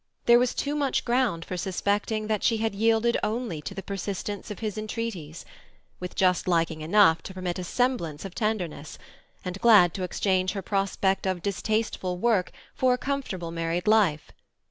[0.25, 4.49] There was too much ground for suspecting that she had only yielded to the persistence
[4.49, 5.45] of his entreaties,
[5.99, 8.97] with just liking enough to permit a semblance of tenderness,
[9.45, 14.31] and glad to exchange her prospect of distasteful work for a comfortable married life.